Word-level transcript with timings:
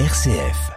RCF. 0.00 0.72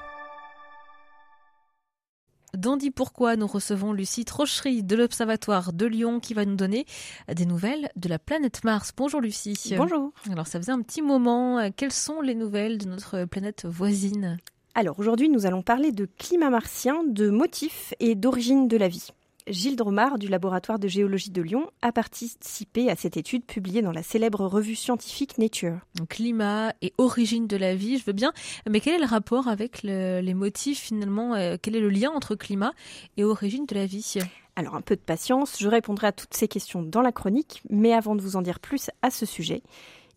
Dans 2.56 2.78
Dit 2.78 2.92
Pourquoi, 2.92 3.36
nous 3.36 3.48
recevons 3.48 3.92
Lucie 3.92 4.26
Trochery 4.26 4.84
de 4.84 4.96
l'Observatoire 4.96 5.74
de 5.74 5.88
Lyon 5.88 6.20
qui 6.20 6.36
va 6.36 6.46
nous 6.46 6.56
donner 6.56 6.86
des 7.28 7.48
nouvelles 7.48 7.90
de 7.96 8.10
la 8.10 8.20
planète 8.20 8.64
Mars. 8.64 8.92
Bonjour 8.96 9.20
Lucie. 9.20 9.74
Bonjour. 9.76 10.12
Alors 10.32 10.46
ça 10.46 10.60
faisait 10.60 10.72
un 10.72 10.84
petit 10.84 11.02
moment. 11.02 11.72
Quelles 11.76 11.94
sont 11.94 12.22
les 12.22 12.36
nouvelles 12.36 12.78
de 12.78 12.86
notre 12.86 13.26
planète 13.26 13.66
voisine? 13.66 14.38
Alors 14.76 15.00
aujourd'hui, 15.00 15.30
nous 15.30 15.48
allons 15.48 15.64
parler 15.64 15.92
de 15.92 16.08
climat 16.20 16.52
martien, 16.52 17.04
de 17.04 17.32
motifs 17.32 17.96
et 18.00 18.14
d'origine 18.14 18.68
de 18.68 18.78
la 18.78 18.88
vie. 18.88 19.10
Gilles 19.50 19.78
Dromard 19.78 20.18
du 20.18 20.28
laboratoire 20.28 20.78
de 20.78 20.88
géologie 20.88 21.30
de 21.30 21.42
Lyon 21.42 21.70
a 21.82 21.94
participé 21.94 22.90
à 22.90 22.96
cette 22.96 23.16
étude 23.16 23.46
publiée 23.46 23.82
dans 23.82 23.92
la 23.94 24.04
célèbre 24.04 24.46
revue 24.46 24.76
scientifique 24.76 25.38
Nature. 25.38 25.80
Climat 26.10 26.74
et 26.82 26.94
origine 26.98 27.48
de 27.48 27.56
la 27.56 27.74
vie, 27.74 27.98
je 27.98 28.06
veux 28.06 28.14
bien, 28.14 28.34
mais 28.70 28.82
quel 28.82 28.96
est 28.96 29.00
le 29.00 29.06
rapport 29.06 29.48
avec 29.48 29.84
le, 29.84 30.20
les 30.20 30.34
motifs 30.34 30.82
finalement 30.82 31.36
euh, 31.36 31.56
Quel 31.62 31.78
est 31.78 31.82
le 31.82 31.90
lien 31.90 32.12
entre 32.12 32.36
climat 32.36 32.74
et 33.16 33.24
origine 33.24 33.66
de 33.66 33.76
la 33.76 33.86
vie? 33.86 34.18
Alors 34.58 34.76
un 34.76 34.82
peu 34.82 34.96
de 34.96 35.02
patience, 35.02 35.58
je 35.60 35.70
répondrai 35.70 36.08
à 36.08 36.12
toutes 36.12 36.34
ces 36.34 36.50
questions 36.50 36.82
dans 36.82 37.02
la 37.02 37.14
chronique, 37.14 37.62
mais 37.70 37.94
avant 37.94 38.16
de 38.16 38.22
vous 38.22 38.36
en 38.36 38.42
dire 38.42 38.60
plus 38.60 38.90
à 39.02 39.12
ce 39.12 39.26
sujet, 39.26 39.64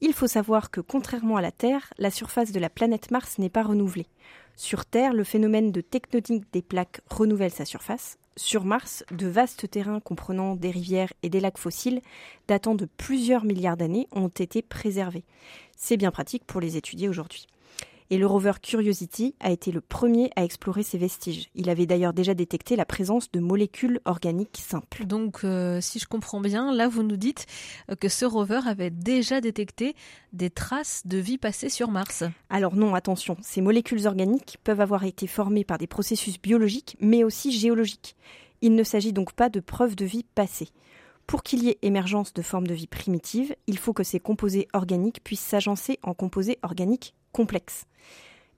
il 0.00 0.12
faut 0.12 0.26
savoir 0.26 0.70
que 0.70 0.80
contrairement 0.80 1.36
à 1.36 1.42
la 1.42 1.52
Terre, 1.52 1.92
la 1.98 2.10
surface 2.10 2.50
de 2.52 2.58
la 2.58 2.70
planète 2.70 3.10
Mars 3.10 3.38
n'est 3.38 3.50
pas 3.50 3.62
renouvelée. 3.62 4.06
Sur 4.56 4.86
Terre, 4.86 5.12
le 5.12 5.24
phénomène 5.24 5.70
de 5.72 5.80
tectonique 5.80 6.52
des 6.52 6.62
plaques 6.62 7.00
renouvelle 7.10 7.52
sa 7.52 7.64
surface. 7.64 8.19
Sur 8.36 8.64
Mars, 8.64 9.04
de 9.10 9.26
vastes 9.26 9.70
terrains 9.70 10.00
comprenant 10.00 10.54
des 10.54 10.70
rivières 10.70 11.12
et 11.22 11.28
des 11.28 11.40
lacs 11.40 11.58
fossiles 11.58 12.00
datant 12.48 12.74
de 12.74 12.86
plusieurs 12.96 13.44
milliards 13.44 13.76
d'années 13.76 14.08
ont 14.12 14.28
été 14.28 14.62
préservés. 14.62 15.24
C'est 15.76 15.96
bien 15.96 16.10
pratique 16.10 16.44
pour 16.46 16.60
les 16.60 16.76
étudier 16.76 17.08
aujourd'hui. 17.08 17.46
Et 18.12 18.18
le 18.18 18.26
rover 18.26 18.54
Curiosity 18.60 19.36
a 19.38 19.52
été 19.52 19.70
le 19.70 19.80
premier 19.80 20.32
à 20.34 20.42
explorer 20.42 20.82
ces 20.82 20.98
vestiges. 20.98 21.48
Il 21.54 21.70
avait 21.70 21.86
d'ailleurs 21.86 22.12
déjà 22.12 22.34
détecté 22.34 22.74
la 22.74 22.84
présence 22.84 23.30
de 23.30 23.38
molécules 23.38 24.00
organiques 24.04 24.60
simples. 24.60 25.04
Donc, 25.04 25.44
euh, 25.44 25.80
si 25.80 26.00
je 26.00 26.08
comprends 26.08 26.40
bien, 26.40 26.74
là, 26.74 26.88
vous 26.88 27.04
nous 27.04 27.16
dites 27.16 27.46
que 28.00 28.08
ce 28.08 28.24
rover 28.24 28.62
avait 28.66 28.90
déjà 28.90 29.40
détecté 29.40 29.94
des 30.32 30.50
traces 30.50 31.02
de 31.06 31.18
vie 31.18 31.38
passée 31.38 31.68
sur 31.68 31.92
Mars. 31.92 32.24
Alors 32.48 32.74
non, 32.74 32.96
attention, 32.96 33.36
ces 33.42 33.60
molécules 33.60 34.08
organiques 34.08 34.58
peuvent 34.64 34.80
avoir 34.80 35.04
été 35.04 35.28
formées 35.28 35.64
par 35.64 35.78
des 35.78 35.86
processus 35.86 36.40
biologiques, 36.40 36.96
mais 36.98 37.22
aussi 37.22 37.52
géologiques. 37.52 38.16
Il 38.60 38.74
ne 38.74 38.82
s'agit 38.82 39.12
donc 39.12 39.32
pas 39.34 39.48
de 39.48 39.60
preuves 39.60 39.94
de 39.94 40.04
vie 40.04 40.24
passée. 40.34 40.68
Pour 41.28 41.44
qu'il 41.44 41.62
y 41.62 41.68
ait 41.68 41.78
émergence 41.82 42.34
de 42.34 42.42
formes 42.42 42.66
de 42.66 42.74
vie 42.74 42.88
primitives, 42.88 43.54
il 43.68 43.78
faut 43.78 43.92
que 43.92 44.02
ces 44.02 44.18
composés 44.18 44.66
organiques 44.72 45.22
puissent 45.22 45.38
s'agencer 45.38 46.00
en 46.02 46.12
composés 46.12 46.58
organiques 46.64 47.14
complexes. 47.32 47.86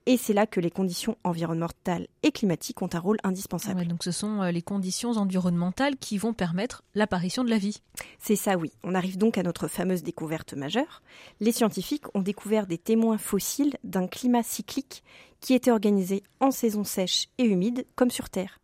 Et 0.05 0.17
c'est 0.17 0.33
là 0.33 0.45
que 0.45 0.59
les 0.59 0.69
conditions 0.69 1.17
environnementales 1.23 2.07
et 2.23 2.31
climatiques 2.31 2.81
ont 2.81 2.89
un 2.91 2.99
rôle 2.99 3.17
indispensable. 3.23 3.81
Ouais, 3.81 3.85
donc 3.85 4.03
ce 4.03 4.11
sont 4.11 4.41
euh, 4.41 4.51
les 4.51 4.61
conditions 4.61 5.11
environnementales 5.11 5.95
qui 5.95 6.17
vont 6.17 6.33
permettre 6.33 6.83
l'apparition 6.93 7.45
de 7.45 7.49
la 7.49 7.57
vie. 7.57 7.81
C'est 8.19 8.35
ça, 8.35 8.57
oui. 8.57 8.73
On 8.83 8.95
arrive 8.95 9.17
donc 9.17 9.37
à 9.37 9.43
notre 9.43 9.69
fameuse 9.69 10.03
découverte 10.03 10.55
majeure. 10.55 11.01
Les 11.39 11.53
scientifiques 11.53 12.13
ont 12.15 12.21
découvert 12.21 12.67
des 12.67 12.77
témoins 12.77 13.17
fossiles 13.17 13.77
d'un 13.85 14.07
climat 14.07 14.43
cyclique 14.43 15.03
qui 15.39 15.53
était 15.53 15.71
organisé 15.71 16.23
en 16.41 16.51
saison 16.51 16.83
sèche 16.83 17.27
et 17.37 17.45
humide, 17.45 17.85
comme 17.95 18.11
sur 18.11 18.29
Terre. 18.29 18.59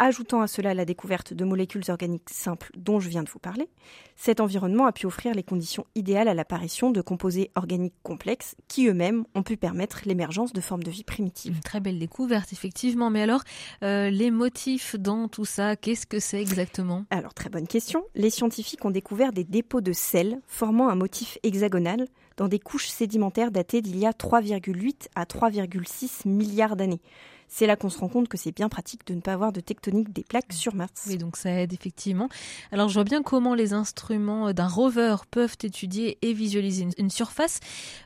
Ajoutant 0.00 0.40
à 0.42 0.46
cela 0.46 0.74
la 0.74 0.84
découverte 0.84 1.34
de 1.34 1.44
molécules 1.44 1.82
organiques 1.88 2.30
simples 2.30 2.70
dont 2.76 3.00
je 3.00 3.08
viens 3.08 3.24
de 3.24 3.28
vous 3.28 3.40
parler, 3.40 3.68
cet 4.14 4.38
environnement 4.38 4.86
a 4.86 4.92
pu 4.92 5.06
offrir 5.06 5.34
les 5.34 5.42
conditions 5.42 5.86
idéales 5.96 6.28
à 6.28 6.34
l'apparition 6.34 6.92
de 6.92 7.00
composés 7.00 7.50
organiques 7.56 7.96
complexes 8.04 8.54
qui 8.68 8.86
eux-mêmes 8.86 9.24
ont 9.34 9.42
pu 9.42 9.56
permettre 9.56 10.02
l'émergence 10.04 10.52
de 10.52 10.60
formes 10.60 10.84
de 10.84 10.90
vie 10.90 11.02
primitives. 11.02 11.56
Une 11.56 11.62
très 11.62 11.80
belle 11.80 11.98
découverte, 11.98 12.52
effectivement. 12.52 13.10
Mais 13.10 13.22
alors, 13.22 13.42
euh, 13.82 14.08
les 14.08 14.30
motifs 14.30 14.94
dans 14.94 15.26
tout 15.26 15.44
ça, 15.44 15.74
qu'est-ce 15.74 16.06
que 16.06 16.20
c'est 16.20 16.40
exactement? 16.40 17.04
Alors, 17.10 17.34
très 17.34 17.50
bonne 17.50 17.66
question. 17.66 18.04
Les 18.14 18.30
scientifiques 18.30 18.84
ont 18.84 18.92
découvert 18.92 19.32
des 19.32 19.44
dépôts 19.44 19.80
de 19.80 19.92
sel 19.92 20.40
formant 20.46 20.90
un 20.90 20.94
motif 20.94 21.38
hexagonal 21.42 22.06
dans 22.38 22.48
des 22.48 22.60
couches 22.60 22.88
sédimentaires 22.88 23.50
datées 23.50 23.82
d'il 23.82 23.98
y 23.98 24.06
a 24.06 24.12
3,8 24.12 25.08
à 25.14 25.24
3,6 25.24 26.26
milliards 26.26 26.76
d'années. 26.76 27.00
C'est 27.48 27.66
là 27.66 27.76
qu'on 27.76 27.88
se 27.88 27.98
rend 27.98 28.08
compte 28.08 28.28
que 28.28 28.36
c'est 28.36 28.52
bien 28.52 28.68
pratique 28.68 29.06
de 29.06 29.14
ne 29.14 29.20
pas 29.20 29.32
avoir 29.32 29.52
de 29.52 29.60
tectonique 29.60 30.12
des 30.12 30.22
plaques 30.22 30.52
sur 30.52 30.74
Mars. 30.74 31.06
Oui, 31.08 31.16
donc 31.16 31.36
ça 31.36 31.50
aide 31.50 31.72
effectivement. 31.72 32.28
Alors 32.72 32.88
je 32.88 32.94
vois 32.94 33.04
bien 33.04 33.22
comment 33.22 33.54
les 33.54 33.72
instruments 33.72 34.52
d'un 34.52 34.68
rover 34.68 35.16
peuvent 35.30 35.56
étudier 35.62 36.18
et 36.22 36.32
visualiser 36.34 36.82
une, 36.82 36.92
une 36.98 37.10
surface, 37.10 37.60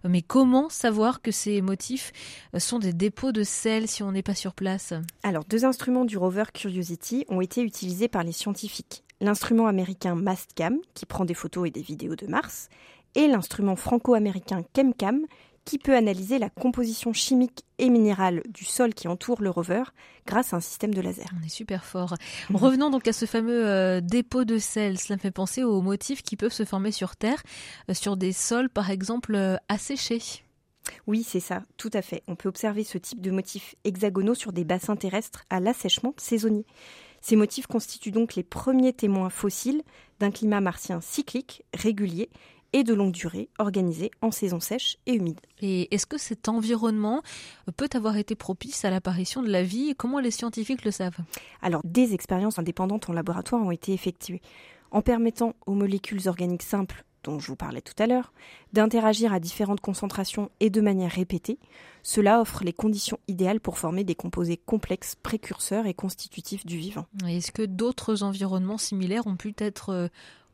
mais 0.04 0.22
comment 0.22 0.68
savoir 0.68 1.20
que 1.22 1.32
ces 1.32 1.60
motifs 1.60 2.12
sont 2.56 2.78
des 2.78 2.92
dépôts 2.92 3.32
de 3.32 3.42
sel 3.42 3.88
si 3.88 4.02
on 4.02 4.12
n'est 4.12 4.22
pas 4.22 4.36
sur 4.36 4.54
place? 4.54 4.94
Alors 5.24 5.44
deux 5.44 5.64
instruments 5.64 6.04
du 6.04 6.16
rover 6.16 6.44
Curiosity 6.54 7.26
ont 7.28 7.40
été 7.40 7.62
utilisés 7.62 8.08
par 8.08 8.22
les 8.22 8.32
scientifiques. 8.32 9.02
L'instrument 9.20 9.66
américain 9.66 10.14
Mastcam, 10.14 10.78
qui 10.94 11.06
prend 11.06 11.24
des 11.24 11.34
photos 11.34 11.68
et 11.68 11.70
des 11.70 11.82
vidéos 11.82 12.16
de 12.16 12.26
Mars, 12.26 12.68
et 13.14 13.28
l'instrument 13.28 13.76
franco-américain 13.76 14.62
ChemCam, 14.74 15.26
qui 15.64 15.78
peut 15.78 15.94
analyser 15.94 16.38
la 16.38 16.50
composition 16.50 17.12
chimique 17.12 17.64
et 17.78 17.88
minérale 17.88 18.42
du 18.48 18.64
sol 18.64 18.94
qui 18.94 19.08
entoure 19.08 19.42
le 19.42 19.50
rover 19.50 19.84
grâce 20.26 20.52
à 20.52 20.56
un 20.56 20.60
système 20.60 20.92
de 20.92 21.00
laser. 21.00 21.26
On 21.40 21.44
est 21.44 21.50
super 21.50 21.84
fort. 21.84 22.14
Revenons 22.52 22.90
donc 22.90 23.06
à 23.06 23.12
ce 23.12 23.26
fameux 23.26 23.66
euh, 23.66 24.00
dépôt 24.00 24.44
de 24.44 24.58
sel. 24.58 24.98
Cela 24.98 25.16
me 25.16 25.20
fait 25.20 25.30
penser 25.30 25.62
aux 25.62 25.80
motifs 25.80 26.22
qui 26.22 26.36
peuvent 26.36 26.52
se 26.52 26.64
former 26.64 26.90
sur 26.90 27.16
Terre, 27.16 27.42
euh, 27.88 27.94
sur 27.94 28.16
des 28.16 28.32
sols 28.32 28.70
par 28.70 28.90
exemple 28.90 29.34
euh, 29.34 29.56
asséchés. 29.68 30.44
Oui, 31.06 31.22
c'est 31.22 31.40
ça, 31.40 31.62
tout 31.76 31.90
à 31.92 32.02
fait. 32.02 32.24
On 32.26 32.34
peut 32.34 32.48
observer 32.48 32.82
ce 32.82 32.98
type 32.98 33.20
de 33.20 33.30
motifs 33.30 33.76
hexagonaux 33.84 34.34
sur 34.34 34.52
des 34.52 34.64
bassins 34.64 34.96
terrestres 34.96 35.44
à 35.48 35.60
l'assèchement 35.60 36.12
saisonnier. 36.16 36.66
Ces 37.20 37.36
motifs 37.36 37.68
constituent 37.68 38.10
donc 38.10 38.34
les 38.34 38.42
premiers 38.42 38.92
témoins 38.92 39.30
fossiles 39.30 39.82
d'un 40.18 40.32
climat 40.32 40.60
martien 40.60 41.00
cyclique, 41.00 41.62
régulier 41.72 42.30
et 42.72 42.84
de 42.84 42.94
longue 42.94 43.12
durée, 43.12 43.48
organisé 43.58 44.10
en 44.20 44.30
saison 44.30 44.60
sèche 44.60 44.98
et 45.06 45.14
humide. 45.14 45.40
Et 45.60 45.94
est-ce 45.94 46.06
que 46.06 46.18
cet 46.18 46.48
environnement 46.48 47.22
peut 47.76 47.90
avoir 47.94 48.16
été 48.16 48.34
propice 48.34 48.84
à 48.84 48.90
l'apparition 48.90 49.42
de 49.42 49.50
la 49.50 49.62
vie? 49.62 49.94
Comment 49.96 50.20
les 50.20 50.30
scientifiques 50.30 50.84
le 50.84 50.90
savent? 50.90 51.18
Alors, 51.60 51.82
des 51.84 52.14
expériences 52.14 52.58
indépendantes 52.58 53.08
en 53.08 53.12
laboratoire 53.12 53.62
ont 53.62 53.70
été 53.70 53.92
effectuées 53.92 54.42
en 54.90 55.02
permettant 55.02 55.54
aux 55.66 55.74
molécules 55.74 56.28
organiques 56.28 56.62
simples 56.62 57.04
dont 57.24 57.38
je 57.38 57.46
vous 57.46 57.56
parlais 57.56 57.80
tout 57.80 58.00
à 58.00 58.06
l'heure, 58.06 58.32
d'interagir 58.72 59.32
à 59.32 59.40
différentes 59.40 59.80
concentrations 59.80 60.50
et 60.60 60.70
de 60.70 60.80
manière 60.80 61.10
répétée, 61.10 61.58
cela 62.02 62.40
offre 62.40 62.64
les 62.64 62.72
conditions 62.72 63.18
idéales 63.28 63.60
pour 63.60 63.78
former 63.78 64.04
des 64.04 64.14
composés 64.14 64.56
complexes, 64.56 65.14
précurseurs 65.14 65.86
et 65.86 65.94
constitutifs 65.94 66.66
du 66.66 66.76
vivant. 66.76 67.06
Est-ce 67.26 67.52
que 67.52 67.62
d'autres 67.62 68.22
environnements 68.22 68.78
similaires 68.78 69.26
ont 69.26 69.36
pu 69.36 69.54
être 69.58 70.10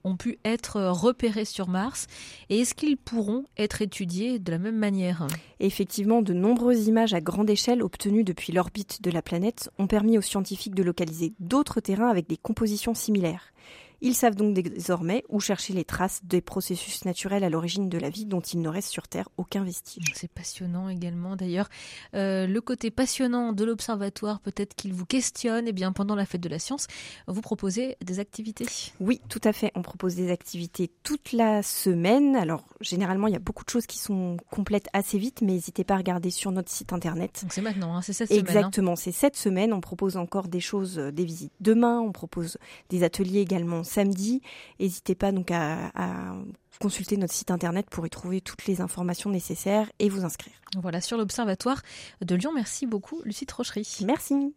ont 0.08 0.16
pu 0.16 0.38
être 0.44 0.80
repérés 0.80 1.44
sur 1.44 1.69
Mars 1.69 2.06
et 2.48 2.60
est-ce 2.60 2.74
qu'ils 2.74 2.96
pourront 2.96 3.44
être 3.56 3.82
étudiés 3.82 4.38
de 4.38 4.50
la 4.50 4.58
même 4.58 4.78
manière? 4.78 5.26
Effectivement, 5.60 6.22
de 6.22 6.32
nombreuses 6.32 6.86
images 6.86 7.14
à 7.14 7.20
grande 7.20 7.50
échelle 7.50 7.82
obtenues 7.82 8.24
depuis 8.24 8.52
l'orbite 8.52 9.02
de 9.02 9.10
la 9.10 9.22
planète 9.22 9.70
ont 9.78 9.86
permis 9.86 10.19
aux 10.19 10.22
scientifiques 10.22 10.74
de 10.74 10.82
localiser 10.82 11.34
d'autres 11.41 11.80
terrains 11.80 12.08
avec 12.08 12.28
des 12.28 12.36
compositions 12.36 12.94
similaires. 12.94 13.52
Ils 14.00 14.14
savent 14.14 14.36
donc 14.36 14.54
désormais 14.54 15.25
où 15.28 15.41
chercher 15.41 15.72
les 15.72 15.84
traces 15.84 16.20
des 16.25 16.41
processus 16.41 17.04
naturels 17.04 17.42
à 17.42 17.50
l'origine 17.50 17.88
de 17.88 17.98
la 17.98 18.10
vie 18.10 18.26
dont 18.26 18.41
il 18.41 18.60
ne 18.60 18.69
reste 18.69 18.91
sur 18.91 19.09
Terre 19.09 19.28
aucun 19.36 19.64
vestige. 19.64 20.12
C'est 20.14 20.31
passionnant 20.31 20.88
également 20.88 21.34
d'ailleurs. 21.34 21.69
Euh, 22.14 22.47
le 22.47 22.60
côté 22.60 22.91
passionnant 22.91 23.53
de 23.53 23.64
l'observatoire, 23.64 24.41
peut-être 24.41 24.75
qu'il 24.75 24.92
vous 24.92 25.06
questionne, 25.06 25.66
et 25.66 25.70
eh 25.70 25.72
bien 25.72 25.92
pendant 25.92 26.14
la 26.14 26.26
fête 26.26 26.41
de 26.41 26.48
la 26.48 26.58
science, 26.58 26.87
vous 27.26 27.41
proposez 27.41 27.97
des 28.04 28.20
activités 28.20 28.66
Oui, 29.00 29.20
tout 29.28 29.41
à 29.42 29.53
fait. 29.53 29.72
On 29.75 29.82
propose 29.82 30.14
des 30.14 30.31
activités 30.31 30.91
toute 31.03 31.32
la 31.32 31.62
semaine. 31.62 32.37
Alors 32.37 32.64
généralement, 32.81 33.26
il 33.26 33.32
y 33.32 33.37
a 33.37 33.41
beaucoup 33.41 33.64
de 33.64 33.70
choses 33.70 33.87
qui 33.87 33.98
sont 33.98 34.37
complètes 34.50 34.88
assez 34.92 35.19
vite, 35.19 35.41
mais 35.42 35.53
n'hésitez 35.53 35.82
pas 35.82 35.94
à 35.94 35.98
regarder 35.98 36.31
sur 36.31 36.53
notre 36.53 36.70
site 36.70 36.93
internet. 36.93 37.40
Donc 37.43 37.52
c'est 37.52 37.62
maintenant, 37.62 37.96
hein, 37.96 38.02
c'est 38.02 38.12
cette 38.12 38.28
semaine. 38.28 38.40
Exactement, 38.40 38.94
c'est 38.94 39.12
cette 39.12 39.37
semaine. 39.37 39.72
On 39.72 39.81
propose 39.81 40.17
encore 40.17 40.46
des 40.46 40.61
choses, 40.61 40.99
euh, 40.99 41.11
des 41.11 41.25
visites 41.25 41.52
demain. 41.61 42.00
On 42.00 42.12
propose 42.12 42.58
des 42.90 43.02
ateliers 43.02 43.40
également 43.40 43.82
samedi. 43.88 44.43
N'hésitez 44.81 45.14
pas 45.14 45.32
donc 45.32 45.50
à, 45.50 45.90
à, 45.94 46.35
consulter 46.81 47.17
notre 47.17 47.35
site 47.35 47.50
internet 47.50 47.87
pour 47.90 48.06
y 48.06 48.11
trouver 48.11 48.40
toutes 48.40 48.67
les 48.67 48.81
informations 48.81 49.31
nécessaires 49.31 49.90
et 49.99 50.08
vous 50.08 50.25
inscrire. 50.25 50.55
Voilà, 50.81 51.00
sur 51.00 51.17
l'Observatoire 51.17 51.82
de 52.25 52.35
Lyon. 52.35 52.52
Merci 52.55 52.87
beaucoup, 52.87 53.20
Lucie 53.25 53.46
Trochery. 53.46 53.87
Merci. 54.05 54.55